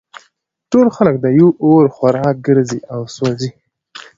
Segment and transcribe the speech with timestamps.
[0.71, 3.51] ټول خلک د یوه اور خوراک ګرځي او سوزي